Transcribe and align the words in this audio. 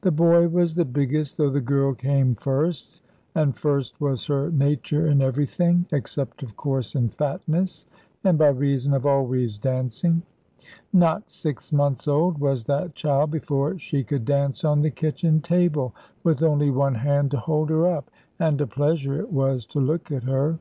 The 0.00 0.10
boy 0.10 0.48
was 0.48 0.74
the 0.74 0.84
biggest, 0.84 1.36
though 1.36 1.48
the 1.48 1.60
girl 1.60 1.94
came 1.94 2.34
first; 2.34 3.00
and 3.32 3.56
first 3.56 4.00
was 4.00 4.26
her 4.26 4.50
nature 4.50 5.06
in 5.06 5.22
everything, 5.22 5.86
except, 5.92 6.42
of 6.42 6.56
course, 6.56 6.96
in 6.96 7.10
fatness, 7.10 7.86
and 8.24 8.36
by 8.36 8.48
reason 8.48 8.92
of 8.92 9.06
always 9.06 9.58
dancing. 9.58 10.22
Not 10.92 11.30
six 11.30 11.72
months 11.72 12.08
old 12.08 12.38
was 12.38 12.64
that 12.64 12.96
child 12.96 13.30
before 13.30 13.78
she 13.78 14.02
could 14.02 14.24
dance 14.24 14.64
on 14.64 14.80
the 14.80 14.90
kitchen 14.90 15.40
table 15.40 15.94
with 16.24 16.42
only 16.42 16.72
one 16.72 16.96
hand 16.96 17.30
to 17.30 17.36
hold 17.38 17.70
her 17.70 17.86
up, 17.86 18.10
and 18.40 18.60
a 18.60 18.66
pleasure 18.66 19.16
it 19.20 19.30
was 19.30 19.64
to 19.66 19.78
look 19.78 20.10
at 20.10 20.24
her. 20.24 20.58